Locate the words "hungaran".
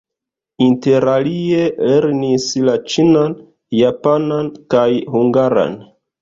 5.19-5.79